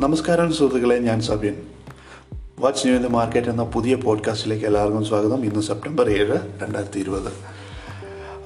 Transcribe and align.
നമസ്കാരം 0.00 0.52
സുഹൃത്തുക്കളെ 0.52 0.96
ഞാൻ 0.96 1.20
Sabin. 1.20 1.54
Watch 2.58 2.86
new 2.86 2.96
in 2.96 3.04
the 3.04 3.06
market 3.06 3.48
എന്ന 3.48 3.62
പുതിയ 3.62 3.94
പോഡ്കാസ്റ്റിലേക്ക് 3.94 4.66
എല്ലാവർക്കും 4.66 5.04
സ്വാഗതം. 5.04 5.44
ഇന്ന് 5.44 5.62
സെപ്റ്റംബർ 5.62 6.10
ഏഴ് 6.10 6.36
രണ്ടായിരത്തി 6.62 6.98
ഇരുപത് 6.98 7.32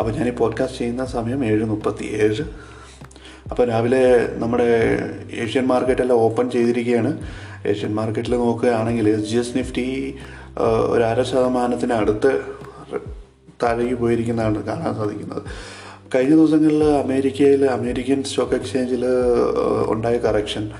അപ്പോൾ 0.00 0.12
ഞാൻ 0.12 0.28
ഈ 0.28 0.30
പോഡ്കാസ്റ്റ് 0.30 0.78
ചെയ്യുന്ന 0.78 1.04
സമയം 1.04 1.44
ഏഴ് 1.44 1.64
മുപ്പത്തി 1.64 2.04
ഏഴ് 2.04 2.44
അപ്പോൾ 3.50 3.66
രാവിലെ 3.66 4.28
നമ്മുടെ 4.36 4.68
ഏഷ്യൻ 5.34 5.66
മാർക്കറ്റെല്ലാം 5.66 6.18
ഓപ്പൺ 6.18 6.50
ചെയ്തിരിക്കുകയാണ്. 6.50 7.12
ഏഷ്യൻ 7.66 7.94
മാർക്കറ്റിൽ 7.94 8.36
നോക്കുകയാണെങ്കിൽ 8.36 9.08
എസ് 9.08 9.28
ജി 9.30 9.36
എസ് 9.36 9.56
നിഫ്റ്റി 9.58 10.14
ഒരു 10.94 11.02
അര 11.02 11.22
ശതമാനത്തിന് 11.22 11.92
അടുത്ത് 11.92 12.32
താഴേക്ക് 13.62 13.94
പോയിരിക്കുന്നതാണ് 13.94 14.62
കാണാൻ 14.62 14.94
സാധിക്കുന്നത്. 14.94 15.42
കഴിഞ്ഞ 16.14 16.34
ദിവസങ്ങളിൽ 16.34 16.84
അമേരിക്കയിൽ 16.84 17.64
അമേരിക്കൻ 17.64 18.22
സ്റ്റോക്ക് 18.22 18.52
എക്സ്ചേഞ്ചിൽ 18.52 19.04
ഉണ്ടായ 19.86 20.16
കറക്ഷൻ. 20.18 20.70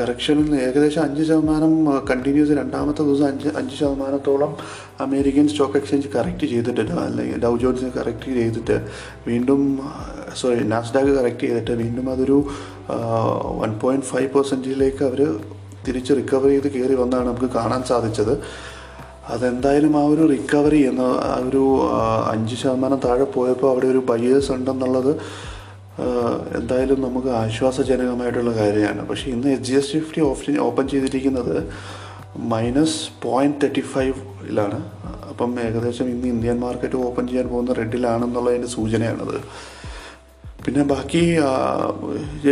കറക്ഷനിൽ 0.00 0.48
ഏകദേശം 0.66 1.02
അഞ്ച് 1.06 1.22
ശതമാനം 1.28 1.72
കണ്ടിന്യൂസ് 2.10 2.54
രണ്ടാമത്തെ 2.60 3.02
ദിവസം 3.08 3.26
അഞ്ച് 3.32 3.48
അഞ്ച് 3.60 3.74
ശതമാനത്തോളം 3.80 4.52
അമേരിക്കൻ 5.06 5.46
സ്റ്റോക്ക് 5.52 5.78
എക്സ്ചേഞ്ച് 5.80 6.10
കറക്റ്റ് 6.16 6.46
ചെയ്തിട്ടുണ്ട്. 6.52 6.92
അല്ലെങ്കിൽ 7.06 7.38
ഡൗ 7.44 7.54
ജോൺസ് 7.62 7.90
കറക്റ്റ് 7.98 8.34
ചെയ്തിട്ട് 8.40 8.76
വീണ്ടും 9.28 9.62
സോറി 10.40 10.64
നാസ്ഡാക്ക് 10.74 11.12
കറക്റ്റ് 11.20 11.44
ചെയ്തിട്ട് 11.48 11.74
വീണ്ടും 11.82 12.08
അതൊരു 12.14 12.38
വൺ 13.62 13.72
പോയിന്റ് 13.84 14.08
ഫൈവ് 14.12 14.28
പെർസെന്റിലേക്ക് 14.34 15.02
അവർ 15.10 15.22
തിരിച്ച് 15.86 16.12
റിക്കവർ 16.18 16.50
ചെയ്ത് 16.54 16.68
കയറി 16.74 16.96
വന്നാണ് 17.02 17.26
നമുക്ക് 17.28 17.50
കാണാൻ 17.58 17.82
സാധിച്ചത്. 17.90 18.34
അതെന്തായാലും 19.34 19.92
ആ 20.00 20.02
ഒരു 20.12 20.22
റിക്കവറി 20.32 20.80
എന്ന 20.90 21.02
ആ 21.28 21.34
ഒരു 21.48 21.62
അഞ്ച് 22.32 22.56
ശതമാനം 22.62 23.00
താഴെ 23.04 23.26
പോയപ്പോൾ 23.36 23.68
അവിടെ 23.72 23.86
ഒരു 23.94 24.00
ബയേഴ്സ് 24.10 24.50
ഉണ്ടെന്നുള്ളത് 24.56 25.12
എന്തായാലും 26.58 27.00
നമുക്ക് 27.00 27.28
ആശ്വാസജനകമായിട്ടുള്ള 27.28 28.52
കാര്യമാണ്. 28.56 29.08
പക്ഷേ 29.08 29.30
ഇന്ന് 29.30 29.48
H 29.48 29.70
G 29.70 29.74
S 29.74 29.92
fifty 29.92 30.20
option 30.20 30.58
open 30.58 30.88
ചെയ്തിരിക്കുന്നത് 30.88 31.68
മൈനസ് 32.36 33.00
പോയിന്റ് 33.22 33.60
തേർട്ടി 33.62 33.80
ഫൈവിലാണ് 33.80 34.78
അപ്പം 35.30 35.60
ഏകദേശം 35.60 36.08
ഇന്ന് 36.10 36.28
ഇന്ത്യൻ 36.28 36.58
മാർക്കറ്റ് 36.60 36.96
ഓപ്പൺ 36.96 37.28
ചെയ്യാൻ 37.28 37.48
പോകുന്ന 37.48 37.72
റെഡിലാണെന്നുള്ളതിന്റെ 37.72 38.68
സൂചനയാണത്. 38.68 39.36
പിന്നെ 40.64 40.82
ബാക്കി 40.82 41.22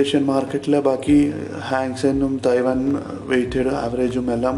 ഏഷ്യൻ 0.01 0.25
മാർക്കറ്റിലെ 0.27 0.81
ബാക്കി 0.81 1.17
ഹാങ്സെനും 1.71 2.41
തൈവാൻ 2.47 2.81
വെയിറ്റഡ് 3.31 3.73
ആവറേജും 3.85 4.33
എല്ലാം 4.33 4.57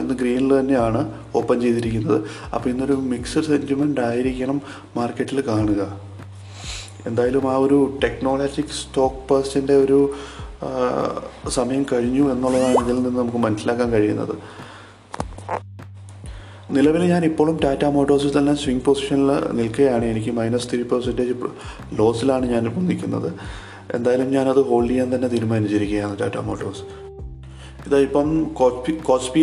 ഇന്ന് 0.00 0.14
ഗ്രീനിൽ 0.14 0.60
തന്നെയാണ് 0.60 1.00
ഓപ്പൺ 1.34 1.60
ചെയ്തിരിക്കുന്നത്. 1.60 2.18
അപ്പോൾ 2.54 2.70
ഇന്നൊരു 2.70 2.92
മിക്സഡ് 2.92 3.42
സെന്റിമെന്റ് 3.42 4.00
ആയിരിക്കണം 4.00 4.60
മാർക്കറ്റിൽ 4.96 5.40
കാണുക. 5.40 6.09
എന്തായാലും 7.06 7.44
ആ 7.52 7.56
ഒരു 7.56 7.78
ടെക്നോളജിക് 8.04 8.74
സ്റ്റോക്ക് 8.80 9.22
പേഴ്സിന്റെ 9.28 9.74
ഒരു 9.84 9.98
സമയം 11.48 11.86
കഴിഞ്ഞു 11.92 12.24
എന്നുള്ളതാണ് 12.32 12.78
ഇതിൽ 12.84 13.02
നിന്ന് 13.02 13.18
നമുക്ക് 13.20 13.38
മനസ്സിലാക്കാൻ 13.38 13.88
കഴിയുന്നത്. 13.92 14.34
നിലവിൽ 16.76 17.04
ഞാൻ 17.12 17.24
ഇപ്പോഴും 17.24 17.56
ടാറ്റ 17.64 17.84
മോട്ടോഴ്സിൽ 17.84 18.38
തന്നെ 18.38 18.54
സ്വിംഗ് 18.54 18.84
പൊസിഷനിൽ 18.84 19.30
നിൽക്കുകയാണ്. 19.60 20.04
എനിക്ക് 20.04 20.30
മൈനസ് 20.30 20.68
ത്രീ 20.70 20.82
പെർസെന്റേജ് 20.82 21.34
ലോസിലാണ് 21.98 22.46
ഞാനിപ്പോൾ 22.46 22.80
നിൽക്കുന്നത്. 22.80 23.30
എന്തായാലും 23.94 24.28
ഞാനത് 24.36 24.60
ഹോൾഡ് 24.68 24.90
ചെയ്യാൻ 24.90 25.08
തന്നെ 25.14 25.28
തീരുമാനിച്ചിരിക്കുകയാണ് 25.28 26.18
ടാറ്റ 26.20 26.38
മോട്ടോഴ്സ് 26.48 26.84
ഇതാ 27.86 27.98
ഇപ്പം 27.98 28.28
കോസ്പി 28.58 28.92
കോസ്പി 28.92 29.42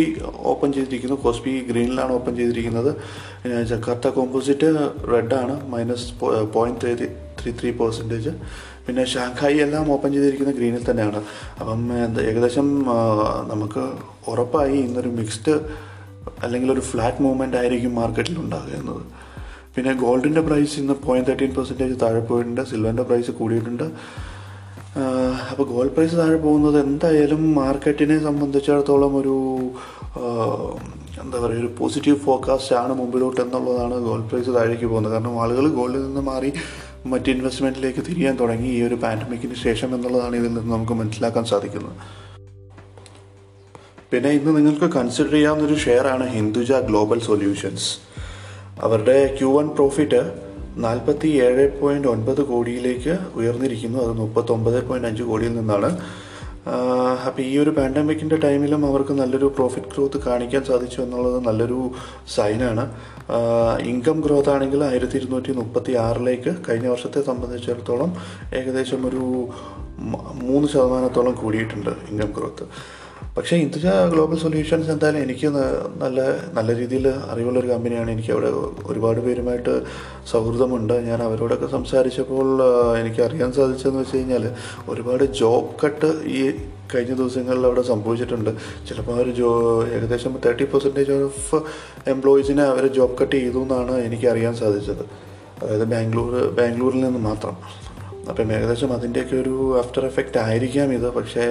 ഓപ്പൺ 0.50 0.72
ചെയ്തിരിക്കുന്നു. 0.72 1.16
കോസ്പി 1.24 1.52
ഗ്രീനിലാണ് 1.70 2.12
ഓപ്പൺ 2.12 2.36
ചെയ്തിരിക്കുന്നത്. 2.36 2.90
ജക്കാർത്ത 3.70 4.08
കോമ്പോസിറ്റ് 4.08 4.68
റെഡാണ് 5.12 5.54
minus 5.72 6.06
point 6.56 6.80
three 7.40 7.52
three 7.60 7.70
percentage 7.80 8.32
പിന്നെ 8.86 9.02
ഷാങ്ഹായി 9.12 9.58
എല്ലാം 9.64 9.86
ഓപ്പൺ 9.94 10.10
ചെയ്തിരിക്കുന്ന 10.16 10.52
ഗ്രീനിൽ 10.58 10.84
തന്നെയാണ്. 10.90 11.20
അപ്പം 11.60 11.80
എന്താ 12.06 12.20
ഏകദേശം 12.30 12.68
നമുക്ക് 13.52 13.82
ഉറപ്പായി 14.32 14.78
ഇന്നൊരു 14.86 15.10
മിക്സ്ഡ് 15.18 15.54
അല്ലെങ്കിൽ 16.44 16.68
ഒരു 16.76 16.82
ഫ്ലാറ്റ് 16.90 17.22
മൂവ്മെന്റ് 17.24 17.58
ആയിരിക്കും 17.60 17.92
മാർക്കറ്റിൽ 18.00 18.38
ഉണ്ടാകുന്നത് 18.44 19.04
പിന്നെ 19.74 19.92
ഗോൾഡിന്റെ 20.02 20.42
പ്രൈസ് 20.48 20.74
ഇന്ന് 20.80 20.94
പോയിന്റ് 21.04 21.28
തേർട്ടീൻ 21.28 21.52
പെർസെന്റേജ് 21.58 21.96
താഴെ 22.02 22.22
പോയിട്ടുണ്ട്. 22.30 22.62
സിൽവറിന്റെ 22.70 23.04
പ്രൈസ് 23.08 23.32
കൂടിയിട്ടുണ്ട്. 23.40 23.86
അപ്പോൾ 25.50 25.64
ഗോൾഡ് 25.72 25.92
പ്രൈസ് 25.96 26.16
താഴെ 26.20 26.38
പോകുന്നത് 26.46 26.78
എന്തായാലും 26.86 27.42
മാർക്കറ്റിനെ 27.60 28.16
സംബന്ധിച്ചിടത്തോളം 28.28 29.12
ഒരു 29.20 29.36
എന്താ 31.22 31.36
പറയുക 31.42 31.62
ഒരു 31.62 31.70
പോസിറ്റീവ് 31.78 32.18
ഫോക്കാസ്റ്റ് 32.24 32.74
ആണ് 32.80 32.92
മുമ്പിലോട്ട് 33.00 33.40
എന്നുള്ളതാണ് 33.44 33.96
ഗോൾഡ് 34.08 34.26
പ്രൈസ് 34.30 34.50
താഴേക്ക് 34.56 34.86
പോകുന്നത്. 34.92 35.12
കാരണം 35.14 35.34
ആളുകൾ 35.42 35.64
ഗോൾഡിൽ 35.78 36.02
നിന്ന് 36.08 36.22
മാറി 36.30 36.50
മറ്റ് 37.12 37.28
ഇൻവെസ്റ്റ്മെന്റിലേക്ക് 37.34 38.02
തിരിയാൻ 38.08 38.34
തുടങ്ങി 38.40 38.70
ഈ 38.76 38.80
ഒരു 38.88 38.96
പാൻഡമിക്കിന് 39.04 39.56
ശേഷം 39.66 39.90
എന്നുള്ളതാണ് 39.96 40.34
ഇതിൽ 40.40 40.52
നിന്ന് 40.56 40.72
നമുക്ക് 40.74 40.94
മനസ്സിലാക്കാൻ 41.00 41.44
സാധിക്കുന്നത്. 41.52 41.96
പിന്നെ 44.10 44.30
ഇന്ന് 44.38 44.52
നിങ്ങൾക്ക് 44.56 44.88
കൺസിഡർ 44.98 45.32
ചെയ്യാവുന്ന 45.36 45.64
ഒരു 45.70 45.76
ഷെയറാണ് 45.84 46.26
ഹിന്ദുജ 46.36 46.72
ഗ്ലോബൽ 46.88 47.18
സൊല്യൂഷൻസ് 47.30 47.88
അവരുടെ 48.86 49.18
ക്യു 49.38 49.50
വൺ 49.56 49.66
പ്രോഫിറ്റ് 49.78 50.20
നാൽപ്പത്തി 50.86 51.28
ഏഴ് 51.46 51.64
പോയിന്റ് 51.80 52.08
ഒൻപത് 52.14 52.42
കോടിയിലേക്ക് 52.50 53.14
ഉയർന്നിരിക്കുന്നു. 53.40 53.98
അത് 54.04 54.12
മുപ്പത്തൊമ്പത് 54.22 54.78
പോയിന്റ് 54.88 55.08
അഞ്ച് 55.10 55.24
കോടിയിൽ 55.30 55.54
നിന്നാണ് 55.60 55.90
അപ്പോൾ 57.24 57.42
ഈ 57.42 57.58
ഒരു 57.58 57.70
പാൻഡമിക്കിന്റെ 57.70 58.36
ടൈമിലും 58.36 58.86
അവർക്ക് 58.86 59.12
നല്ലൊരു 59.12 59.52
പ്രോഫിറ്റ് 59.56 59.86
ഗ്രോത്ത് 59.86 60.18
കാണിക്കാൻ 60.18 60.64
സാധിച്ചു 60.64 61.02
എന്നുള്ളത് 61.02 61.46
നല്ലൊരു 61.46 61.78
സൈനാണ് 62.28 62.84
ഇൻകം 63.82 64.20
ഗ്രോത്ത് 64.20 64.50
ആണെങ്കിൽ 64.50 64.84
ആയിരത്തി 64.84 65.16
ഇരുന്നൂറ്റി 65.16 65.52
മുപ്പത്തി 65.52 65.92
ആറിലേക്ക് 65.92 66.54
കഴിഞ്ഞ 66.68 66.88
വർഷത്തെ 66.88 67.22
സംബന്ധിച്ചിടത്തോളം 67.22 68.12
ഏകദേശം 68.54 69.06
ഒരു 69.06 69.24
മൂന്ന് 70.42 70.68
ശതമാനത്തോളം 70.68 71.34
കൂടിയിട്ടുണ്ട് 71.34 71.90
ഇൻകം 72.10 72.32
ഗ്രോത്ത് 72.32 72.66
പക്ഷേ 73.38 73.56
ഇന്ത്യ 73.64 73.90
ഗ്ലോബൽ 74.12 74.38
സൊല്യൂഷൻസ് 74.44 74.88
എന്തായാലും 74.92 75.20
എനിക്ക് 75.24 75.48
നല്ല 76.02 76.20
നല്ല 76.56 76.70
രീതിയിൽ 76.78 77.06
അറിവുള്ളൊരു 77.32 77.68
കമ്പനിയാണ്. 77.72 78.10
എനിക്ക് 78.14 78.32
അവിടെ 78.36 78.50
ഒരുപാട് 78.90 79.20
പേരുമായിട്ട് 79.26 79.74
സൗഹൃദമുണ്ട്. 80.30 80.94
ഞാൻ 81.08 81.20
അവരോടൊക്കെ 81.26 81.68
സംസാരിച്ചപ്പോൾ 81.76 82.48
എനിക്ക് 83.00 83.20
അറിയാൻ 83.26 83.50
സാധിച്ചതെന്ന് 83.58 84.02
വെച്ച് 84.02 84.16
കഴിഞ്ഞാൽ 84.16 84.44
ഒരുപാട് 84.92 85.24
ജോബ് 85.40 85.70
കട്ട് 85.84 86.10
ഈ 86.38 86.42
കഴിഞ്ഞ 86.92 87.14
ദിവസങ്ങളിൽ 87.20 87.64
അവിടെ 87.68 87.82
സംഭവിച്ചിട്ടുണ്ട്. 87.92 88.50
ചിലപ്പോൾ 88.88 89.14
അവർ 89.16 89.28
ജോ 89.40 89.50
ഏകദേശം 89.96 90.34
തേർട്ടി 90.46 90.66
പെർസെന്റേജ് 90.74 91.18
ഓഫ് 91.28 91.60
എംപ്ലോയീസിനെ 92.14 92.64
അവർ 92.72 92.86
ജോബ് 92.98 93.18
കട്ട് 93.20 93.36
ചെയ്തു 93.36 93.62
എന്നാണ് 93.66 93.96
എനിക്ക് 94.08 94.28
അറിയാൻ 94.34 94.54
സാധിച്ചത്. 94.62 95.04
അതായത് 95.60 95.86
ബാംഗ്ലൂർ 95.94 96.32
ബാംഗ്ലൂരിൽ 96.60 97.00
നിന്ന് 97.06 97.22
മാത്രം. 97.30 97.56
അപ്പം 98.30 98.52
ഏകദേശം 98.56 98.92
അതിന്റെയൊക്കെ 98.92 99.36
ഒരു 99.36 99.54
ആഫ്റ്റർ 99.78 100.04
എഫക്റ്റ് 100.10 100.38
ആയിരിക്കാം 100.38 100.88
ഇത്. 100.98 101.08
പക്ഷേ 101.18 101.44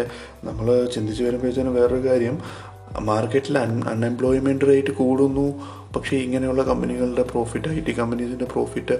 നമ്മൾ 0.48 0.68
ചിന്തിച്ച് 0.96 1.24
വരുമ്പോഴത്തേനും 1.24 1.76
വേറൊരു 1.80 2.04
കാര്യം 2.08 2.38
മാർക്കറ്റിൽ 3.08 3.56
അൺ 3.58 3.72
അൺഎംപ്ലോയ്മെന്റ് 3.92 4.68
റേറ്റ് 4.68 4.92
കൂടുന്നു. 5.00 5.48
പക്ഷേ 5.96 6.16
ഇങ്ങനെയുള്ള 6.18 6.62
കമ്പനികളുടെ 6.64 7.24
പ്രോഫിറ്റ് 7.32 7.68
ഐ 7.68 7.80
ടി 7.88 7.94
കമ്പനീസിന്റെ 8.00 8.46
പ്രോഫിറ്റ് 8.46 8.96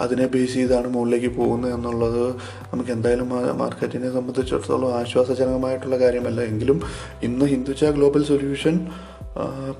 അതിനെ 0.00 0.26
ബേസ് 0.34 0.54
ചെയ്താണ് 0.54 0.88
മുകളിലേക്ക് 0.94 1.30
പോകുന്നത് 1.36 1.72
എന്നുള്ളത് 1.74 2.24
നമുക്ക് 2.72 2.92
എന്തായാലും 2.96 3.28
മാർക്കറ്റിനെ 3.62 4.10
സംബന്ധിച്ചിടത്തോളം 4.16 4.94
ആശ്വാസജനകമായിട്ടുള്ള 5.00 5.98
കാര്യമല്ല. 6.04 6.40
എങ്കിലും 6.52 6.78
ഇന്ന് 7.22 7.46
ഹിന്ദുച്ച 7.54 7.84
ഗ്ലോബൽ 7.98 8.24
സൊല്യൂഷൻ 8.32 8.76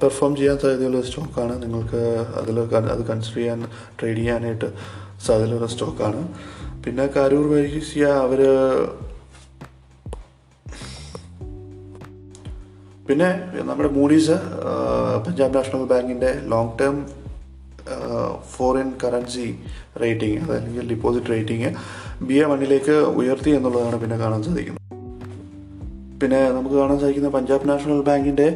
പെർഫോം 0.03 0.33
ചെയ്യാൻ 0.37 0.59
സാധ്യതയുള്ള 0.59 1.01
സ്റ്റോക്കാണ് 1.03 1.55
നിങ്ങൾക്ക് 1.63 2.03
അതിൽ 2.41 2.59
അത് 2.95 3.03
കൺസിഡർ 3.11 3.39
ചെയ്യാൻ 3.41 3.61
ട്രേഡ് 4.01 4.17
ചെയ്യാനായിട്ട് 4.17 4.69
സാധ്യതയുള്ള 5.27 5.67
സ്റ്റോക്കാണ് 5.67 6.23
പിന്നെ 6.85 7.07
കരൂർ 7.07 7.47
വൈശ്യ 7.53 8.05
അവർ 8.25 8.41
പിന്നെ 13.09 13.29
നമ്മുടെ 13.63 13.89
മൂഡീസ് 13.89 14.37
പഞ്ചാബ് 15.27 15.55
നാഷണൽ 15.57 15.85
ബാങ്കിന്റെ 15.85 16.31
long 16.45 16.79
term 16.81 16.97
foreign 18.53 18.91
currency 19.05 19.49
rating 20.03 20.39
അതല്ലെങ്കിൽ 20.45 20.89
ഡിപ്പോസിറ്റ് 20.89 21.31
റേറ്റിംഗ് 21.31 21.71
ബി 22.23 22.35
എ 22.35 22.45
വണ്ണിലേക്ക് 22.45 22.97
ഉയർത്തി 23.21 23.51
എന്നുള്ളതാണ് 23.51 24.01
പിന്നെ 24.01 24.19
കാണാൻ 24.19 24.43
സാധിക്കുന്നത്. 24.43 24.82
പിന്നെ 26.23 26.41
നമുക്ക് 26.57 26.77
കാണാൻ 26.81 26.99
സാധിക്കുന്ന 27.03 27.31
പഞ്ചാബ് 27.37 27.69
നാഷണൽ 27.71 28.01
ബാങ്കിന്റെ 28.09 28.49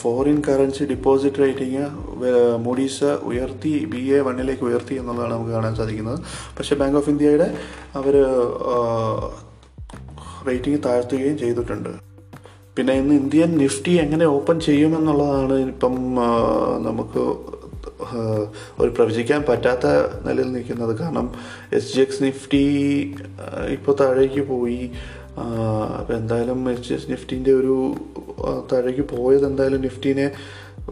foreign 0.00 0.38
currency 0.48 0.84
deposit 0.92 1.42
rating 1.44 1.84
Moody's 2.66 3.10
ഉയർത്തി 3.30 3.72
ബി 3.92 4.02
എ 4.16 4.20
വണ്ണിലേക്ക് 4.28 4.64
ഉയർത്തി 4.68 4.96
എന്നുള്ളതാണ് 5.00 5.32
നമുക്ക് 5.36 5.54
കാണാൻ 5.56 5.74
സാധിക്കുന്നത്. 5.80 6.18
പക്ഷേ 6.58 6.76
ബാങ്ക് 6.82 6.98
ഓഫ് 7.00 7.10
ഇന്ത്യയുടെ 7.14 7.48
അവർ 8.00 8.16
റേറ്റിംഗ് 10.48 10.80
താഴ്ത്തുകയും 10.86 11.36
ചെയ്തിട്ടുണ്ട്. 11.42 11.92
പിന്നെ 12.76 12.92
ഇന്ന് 13.00 13.14
ഇന്ത്യൻ 13.22 13.50
നിഫ്റ്റി 13.62 13.92
എങ്ങനെ 14.04 14.26
ഓപ്പൺ 14.36 14.56
ചെയ്യുമെന്നുള്ളതാണ് 14.68 15.56
ഇപ്പം 15.72 15.94
നമുക്ക് 16.86 17.22
ഒരു 18.82 18.90
പ്രവചിക്കാൻ 18.96 19.40
പറ്റാത്ത 19.48 19.86
നിലയിൽ 20.26 20.48
നിൽക്കുന്നത്. 20.54 20.92
കാരണം 21.02 21.26
എസ് 21.78 21.90
ജി 21.94 22.00
എക്സ് 22.04 22.22
നിഫ്റ്റി 22.24 22.64
ഇപ്പോൾ 23.76 23.94
താഴേക്ക് 24.00 24.42
പോയി. 24.52 24.80
അപ്പോൾ 25.98 26.12
എന്തായാലും 26.12 26.70
എച്ച് 26.70 26.94
എസ് 26.94 27.10
നിഫ്റ്റീന്റെ 27.10 27.52
ഒരു 27.52 27.94
താഴേക്ക് 28.72 29.04
പോയത് 29.16 29.46
എന്തായാലും 29.46 29.80
നിഫ്റ്റീനെ 29.80 30.30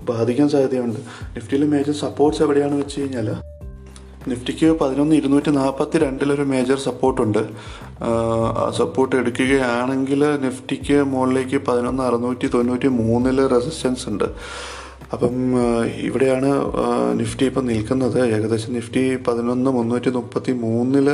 ബാധിക്കാൻ 0.02 0.48
സാധ്യതയുണ്ട്. 0.48 1.00
നിഫ്റ്റിയിലെ 1.36 1.66
മേജർ 1.66 1.92
സപ്പോർട്ട്സ് 1.92 2.42
എവിടെയാണ് 2.42 2.74
വെച്ച് 2.74 3.00
കഴിഞ്ഞാൽ 3.00 3.28
നിഫ്റ്റിക്ക് 4.28 4.78
പതിനൊന്ന് 4.78 5.14
ഇരുന്നൂറ്റി 5.16 5.50
നാൽപ്പത്തി 5.50 5.98
രണ്ടിലൊരു 5.98 6.42
മേജർ 6.42 6.78
സപ്പോർട്ടുണ്ട് 6.78 7.38
ആ 8.02 8.72
സപ്പോർട്ട് 8.78 9.16
എടുക്കുകയാണെങ്കിൽ 9.16 10.22
നിഫ്റ്റിക്ക് 10.40 11.02
മുകളിലേക്ക് 11.02 11.56
പതിനൊന്ന് 11.56 12.02
അറുന്നൂറ്റി 12.02 12.46
തൊണ്ണൂറ്റി 12.46 12.88
മൂന്നിൽ 12.88 13.46
റെസിസ്റ്റൻസ് 13.46 14.08
ഉണ്ട്. 14.08 14.24
അപ്പം 15.14 15.34
ഇവിടെയാണ് 16.08 16.50
നിഫ്റ്റി 17.20 17.44
ഇപ്പം 17.50 17.64
നിൽക്കുന്നത്. 17.70 18.18
ഏകദേശം 18.36 18.72
നിഫ്റ്റി 18.78 19.02
പതിനൊന്ന് 19.26 19.70
മുന്നൂറ്റി 19.70 20.10
മുപ്പത്തി 20.16 20.52
മൂന്നിൽ 20.64 21.08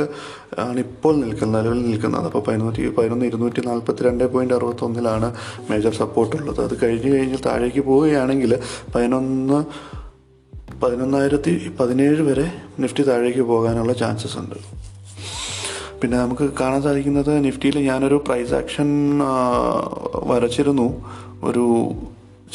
ആണ് 0.65 0.77
ഇപ്പോൾ 0.85 1.13
നിൽക്കുന്നത് 1.23 1.57
നിലവിൽ 1.57 1.81
നിൽക്കുന്നത്. 1.89 2.25
അപ്പോൾ 2.29 2.43
പതിനൂറ്റി 2.47 2.83
പതിനൊന്ന് 2.97 3.25
ഇരുന്നൂറ്റി 3.25 3.61
നാൽപ്പത്തി 3.67 4.03
രണ്ട് 4.07 4.23
പോയിന്റ് 4.33 4.53
അറുപത്തൊന്നിലാണ് 4.53 5.29
മേജർ 5.69 5.93
സപ്പോർട്ട് 6.01 6.35
ഉള്ളത്. 6.35 6.61
അത് 6.67 6.75
കഴിഞ്ഞ് 6.83 7.11
കഴിഞ്ഞ് 7.15 7.39
താഴേക്ക് 7.45 7.83
പോവുകയാണെങ്കിൽ 7.89 8.53
പതിനൊന്ന് 8.95 9.59
പതിനൊന്നായിരത്തി 10.83 11.53
പതിനേഴ് 11.79 12.21
വരെ 12.29 12.45
നിഫ്റ്റി 12.79 13.03
താഴേക്ക് 13.03 13.41
പോകാനുള്ള 13.41 13.93
ചാൻസസ് 13.93 14.37
ഉണ്ട്. 14.37 14.55
പിന്നെ 16.01 16.17
നമുക്ക് 16.17 16.45
കാണാൻ 16.59 16.81
സാധിക്കുന്നത് 16.81 17.45
നിഫ്റ്റിയിൽ 17.45 17.77
ഞാനൊരു 17.87 18.17
പ്രൈസ് 18.27 18.53
ആക്ഷൻ 18.53 18.89
വരച്ചിരുന്നു. 20.31 20.87
ഒരു 21.43 21.65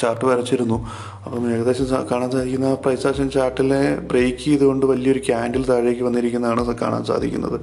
ചാർട്ട് 0.00 0.25
വരച്ചിരുന്നു. 0.31 0.79
അപ്പം 1.25 1.44
ഏകദേശം 1.55 1.87
കാണാൻ 2.11 2.31
സാധിക്കുന്ന 2.37 2.70
പ്രൈസ് 2.85 3.06
ആക്ഷൻ 3.11 3.29
ചാർട്ടിലെ 3.37 3.82
ബ്രേക്ക് 4.12 4.43
ചെയ്തുകൊണ്ട് 4.44 4.87
വലിയൊരു 4.93 5.23
ക്യാൻഡിൽ 5.29 5.64
താഴേക്ക് 5.70 6.02
വന്നിരിക്കുന്നതാണ് 6.08 6.75
കാണാൻ 6.82 7.05
സാധിക്കുന്നത്. 7.11 7.58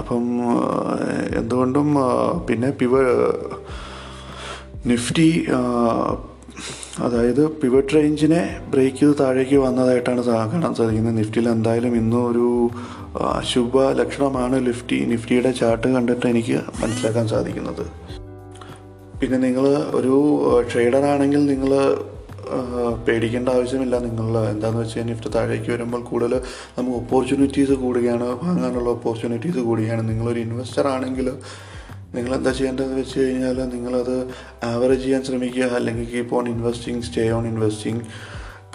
അപ്പം 0.00 0.24
എന്തുകൊണ്ടും 1.40 1.88
പിന്നെ 2.48 2.70
പിവ 2.82 2.94
നിഫ്റ്റി 4.90 5.30
അതായത് 7.06 7.42
പിവറ്റ് 7.60 7.94
റേഞ്ചിനെ 7.94 8.40
ബ്രേക്ക് 8.70 8.96
ചെയ്ത് 8.96 9.14
താഴേക്ക് 9.20 9.56
വന്നതായിട്ടാണ് 9.56 10.22
കാണാൻ 10.26 10.72
സാധിക്കുന്നത്. 10.80 11.16
നിഫ്റ്റിയിൽ 11.18 11.48
എന്തായാലും 11.48 11.92
ഇന്നും 12.00 12.22
ഒരു 12.30 12.46
അശുഭ 13.40 13.84
ലക്ഷണമാണ് 14.00 14.56
നിഫ്റ്റി 14.66 14.98
നിഫ്റ്റിയുടെ 15.12 15.52
ചാർട്ട് 15.60 15.88
കണ്ടിട്ട് 15.94 16.26
എനിക്ക് 16.32 16.58
മനസ്സിലാക്കാൻ 16.82 17.28
സാധിക്കുന്നത്. 17.34 17.84
പിന്നെ 19.20 19.38
നിങ്ങൾ 19.46 19.64
ഒരു 19.98 20.14
ട്രേഡർ 20.70 21.04
ആണെങ്കിൽ 21.12 21.40
നിങ്ങൾ 21.52 21.72
പേടിക്കേണ്ട 23.06 23.48
ആവശ്യമില്ല. 23.56 23.96
നിങ്ങൾ 24.06 24.26
എന്താണെന്ന് 24.52 24.82
വെച്ച് 24.82 24.96
കഴിഞ്ഞാൽ 24.96 25.14
ഇഫ്റ്റ് 25.16 25.30
താഴേക്ക് 25.34 25.70
വരുമ്പോൾ 25.74 26.00
കൂടുതൽ 26.10 26.32
നമുക്ക് 26.76 26.96
ഓപ്പർച്യൂണിറ്റീസ് 27.00 27.74
കൂടുകയാണ് 27.82 28.28
വാങ്ങാനുള്ള 28.44 28.88
ഓപ്പർച്യൂണിറ്റീസ് 28.96 29.60
കൂടുകയാണ്. 29.68 30.02
നിങ്ങളൊരു 30.10 30.40
ഇൻവെസ്റ്റർ 30.46 30.86
ആണെങ്കിൽ 30.94 31.28
നിങ്ങൾ 32.16 32.32
എന്താ 32.38 32.52
ചെയ്യേണ്ടതെന്ന് 32.58 32.96
വെച്ച് 33.00 33.16
കഴിഞ്ഞാൽ 33.24 33.58
നിങ്ങളത് 33.74 34.16
ആവറേജ് 34.70 35.02
ചെയ്യാൻ 35.04 35.22
ശ്രമിക്കുക. 35.28 35.66
അല്ലെങ്കിൽ 35.78 36.06
keep 36.14 36.34
on 36.38 36.46
investing 36.54 37.04
stay 37.08 37.26
on 37.36 37.44
investing 37.52 38.04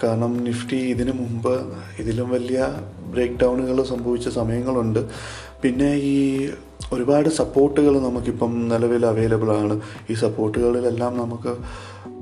കാരണം 0.02 0.32
നിഫ്റ്റി 0.46 0.78
ഇതിനു 0.92 1.12
മുമ്പ് 1.22 1.54
ഇതിലും 2.02 2.28
വലിയ 2.36 2.60
ബ്രേക്ക് 3.12 3.36
ഡൗണുകൾ 3.42 3.78
സംഭവിച്ച 3.92 4.28
സമയങ്ങളുണ്ട്. 4.38 5.02
പിന്നെ 5.62 5.94
ഈ 5.94 6.48
ഒരുപാട് 6.92 7.28
സപ്പോർട്ടുകൾ 7.28 7.98
നമുക്കിപ്പം 7.98 8.68
നിലവിൽ 8.68 9.06
അവൈലബിൾ 9.06 9.50
ആണ്. 9.52 9.80
ഈ 10.10 10.14
സപ്പോർട്ടുകളിലെല്ലാം 10.14 11.16
നമുക്ക് 11.16 11.56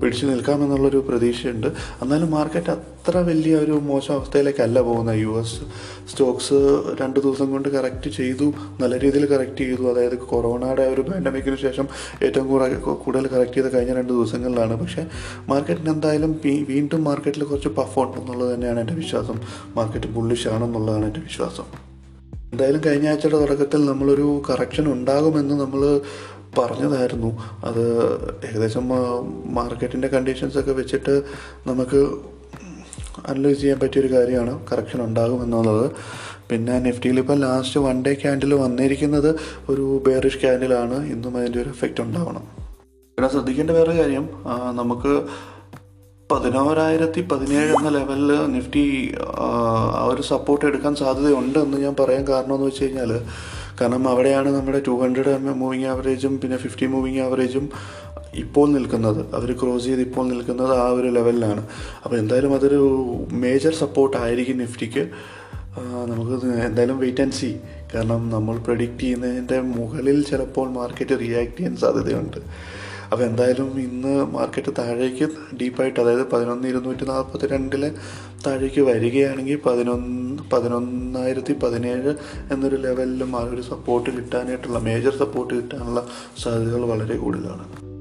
പിടിച്ചു 0.01 0.27
നിൽക്കാമെന്നുള്ളൊരു 0.27 1.05
പ്രതീക്ഷയുണ്ട്. 1.09 1.67
എന്നാലും 2.03 2.31
മാർക്കറ്റ് 2.31 2.71
അത്ര 2.71 3.19
വലിയ 3.19 3.57
ഒരു 3.57 3.73
മോശം 3.73 4.15
അവസ്ഥയിലേക്കല്ല 4.15 4.81
പോകുന്നത്. 4.81 5.19
യു 5.19 5.41
എസ് 5.41 5.55
സ്റ്റോക്സ് 6.11 6.83
രണ്ട് 7.01 7.21
ദിവസം 7.21 7.51
കൊണ്ട് 7.51 7.69
കറക്റ്റ് 7.69 8.11
ചെയ്തു 8.11 8.53
നല്ല 8.81 9.01
രീതിയിൽ 9.01 9.27
കറക്റ്റ് 9.27 9.59
ചെയ്തു. 9.59 9.93
അതായത് 9.93 10.19
കൊറോണയുടെ 10.19 10.83
ഒരു 10.83 11.01
പാൻഡമിക്കിന് 11.01 11.57
ശേഷം 11.57 11.89
ഏറ്റവും 12.23 12.49
കൂടുതൽ 13.05 13.27
കറക്റ്റ് 13.27 13.55
ചെയ്ത 13.55 13.67
കഴിഞ്ഞ 13.67 13.95
രണ്ട് 13.95 14.13
ദിവസങ്ങളിലാണ്. 14.13 14.81
പക്ഷേ 14.81 15.07
മാർക്കറ്റിന് 15.49 15.91
എന്തായാലും 15.91 16.41
വീണ്ടും 16.45 17.05
മാർക്കറ്റിൽ 17.05 17.45
കുറച്ച് 17.45 17.69
പഫ് 17.69 17.99
ഉണ്ടെന്നുള്ളത് 17.99 18.55
തന്നെയാണ് 18.55 18.81
എന്റെ 18.81 18.95
വിശ്വാസം. 18.95 19.41
മാർക്കറ്റ് 19.77 20.07
ബുള്ളിഷ് 20.07 20.49
ആണെന്നുള്ളതാണ് 20.49 21.05
എന്റെ 21.05 21.21
വിശ്വാസം. 21.21 21.94
എന്തായാലും 22.55 22.83
കഴിഞ്ഞ 22.87 23.07
ആഴ്ചയുടെ 23.13 23.39
തുടക്കത്തിൽ 23.45 23.81
നമ്മളൊരു 23.93 24.29
കറക്ഷൻ 24.51 24.87
ഉണ്ടാകുമെന്ന് 24.97 25.55
നമ്മൾ 25.65 25.83
പറഞ്ഞതായിരുന്നു. 26.59 27.31
അത് 27.69 27.85
ഏകദേശം 28.49 28.85
മാർക്കറ്റിന്റെ 29.59 30.09
കണ്ടീഷൻസ് 30.09 30.59
ഒക്കെ 30.61 30.73
വെച്ചിട്ട് 30.81 31.15
നമുക്ക് 31.71 32.01
അനലൈസ് 33.31 33.59
ചെയ്യാൻ 33.61 33.79
പറ്റിയൊരു 33.81 34.11
കാര്യമാണ് 34.15 34.53
കറക്ഷൻ 34.71 35.01
ഉണ്ടാകുമെന്നുള്ളത്. 35.07 35.87
പിന്നെ 36.51 36.75
നിഫ്റ്റിയിൽ 36.87 37.19
ഇപ്പോൾ 37.23 37.39
ലാസ്റ്റ് 37.45 37.81
വൺ 37.81 37.99
ഡേ 38.07 38.13
ക്യാൻഡിൽ 38.23 38.53
വന്നിരിക്കുന്നത് 38.63 39.29
ഒരു 39.73 39.85
ബെയറിഷ് 40.07 40.41
ക്യാൻഡിലാണ് 40.43 40.97
ഇന്നും 41.15 41.37
അതിന്റെ 41.41 41.61
ഒരു 41.63 41.71
എഫക്റ്റ് 41.75 42.03
ഉണ്ടാവണം. 42.07 42.45
ഇവിടെ 43.19 43.29
ശ്രദ്ധിക്കേണ്ട 43.35 43.73
വേറെ 43.79 43.95
കാര്യം 44.01 44.25
നമുക്ക് 44.81 45.13
പതിനോരായിരത്തി 46.31 47.21
പതിനേഴ് 47.31 47.73
എന്ന 47.79 47.89
ലെവലിൽ 47.97 48.31
നിഫ്റ്റി 48.53 48.85
ആ 49.47 50.05
ഒരു 50.13 50.23
സപ്പോർട്ട് 50.31 50.65
എടുക്കാൻ 50.69 50.95
സാധ്യതയുണ്ട് 51.01 51.59
എന്ന് 51.65 51.79
ഞാൻ 51.85 51.95
പറയാൻ 52.01 52.23
കാരണം 52.31 52.55
എന്ന് 52.57 52.69
വെച്ച് 52.69 52.85
കഴിഞ്ഞാൽ 52.85 53.11
കാരണം 53.81 54.09
അവിടെയാണ് 54.13 54.49
നമ്മുടെ 54.57 54.81
ടു 54.87 54.95
ഹൺഡ്രഡ് 55.03 55.55
മൂവിങ് 55.63 55.89
ആവറേജും 55.93 56.35
പിന്നെ 56.43 56.57
ഫിഫ്റ്റി 56.65 56.87
മൂവിങ് 56.87 57.21
ആവറേജും 57.27 57.67
ഇപ്പോൾ 58.43 58.67
നിൽക്കുന്നത്. 58.77 59.21
അവർ 59.37 59.51
ക്രോസ് 59.61 59.85
ചെയ്ത് 59.85 60.03
ഇപ്പോൾ 60.07 60.25
നിൽക്കുന്നത് 60.33 60.73
ആ 60.83 60.87
ഒരു 60.99 61.09
ലെവലിലാണ് 61.17 61.63
അപ്പോൾ 62.05 62.17
എന്തായാലും 62.23 62.55
അതൊരു 62.59 62.81
മേജർ 63.45 63.75
സപ്പോർട്ട് 63.83 64.17
ആയിരിക്കും 64.25 64.59
നിഫ്റ്റിക്ക്. 64.65 65.05
നമുക്ക് 66.11 66.35
എന്തായാലും 66.69 66.99
വെയിറ്റ് 67.03 67.23
ആൻഡ് 67.23 67.37
സി 67.41 67.51
കാരണം 67.95 68.23
നമ്മൾ 68.35 68.57
പ്രഡിക്റ്റ് 68.69 69.05
ചെയ്യുന്നതിന്റെ 69.05 69.59
മുകളിൽ 69.77 70.19
ചിലപ്പോൾ 70.31 70.67
മാർക്കറ്റ് 70.79 71.21
റിയാക്ട് 71.23 71.57
ചെയ്യാൻ 71.57 71.77
സാധ്യതയുണ്ട്. 71.85 72.41
അപ്പോൾ 73.15 73.25
എന്തായാലും 73.25 73.81
ഇന്ന് 73.81 74.13
മാർക്കറ്റ് 74.27 74.73
താഴേക്ക് 74.79 75.27
ഡീപ്പായിട്ട് 75.57 76.01
അതായത് 76.01 76.31
പതിനൊന്ന് 76.31 76.69
ഇരുന്നൂറ്റി 76.69 77.05
നാൽപ്പത്തി 77.05 77.47
രണ്ടിലെ 77.47 77.91
താഴേക്ക് 78.47 78.81
വരികയാണെങ്കിൽ 78.81 79.61
പതിനൊന്ന് 79.67 80.43
പതിനൊന്നായിരത്തി 80.53 81.57
പതിനേഴ് 81.63 82.15
എന്നൊരു 82.53 82.77
ലെവലിലും 82.77 83.37
ആ 83.37 83.45
ഒരു 83.55 83.63
സപ്പോർട്ട് 83.63 84.11
കിട്ടാനായിട്ടുള്ള 84.11 84.79
മേജർ 84.79 85.17
സപ്പോർട്ട് 85.17 85.55
കിട്ടാനുള്ള 85.55 86.03
സാധ്യതകൾ 86.45 86.85
വളരെ 86.85 87.17
കൂടുതലാണ്. 87.17 87.94